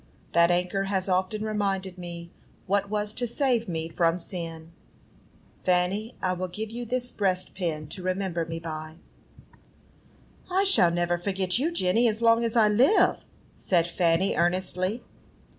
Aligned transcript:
That 0.31 0.49
anchor 0.49 0.85
has 0.85 1.07
often 1.07 1.43
reminded 1.43 1.99
me 1.99 2.31
what 2.65 2.89
was 2.89 3.13
to 3.13 3.27
save 3.27 3.69
me 3.69 3.87
from 3.87 4.17
sin. 4.17 4.71
Fanny, 5.59 6.13
I 6.23 6.33
will 6.33 6.47
give 6.47 6.71
you 6.71 6.85
this 6.87 7.11
breastpin 7.11 7.87
to 7.89 8.01
remember 8.01 8.43
me 8.43 8.59
by." 8.59 8.95
"I 10.49 10.63
shall 10.63 10.89
never 10.89 11.19
forget 11.19 11.59
you, 11.59 11.71
Jenny, 11.71 12.07
as 12.07 12.19
long 12.19 12.43
as 12.43 12.55
I 12.55 12.67
live!" 12.67 13.25
said 13.55 13.85
Fanny, 13.87 14.35
earnestly. 14.35 15.03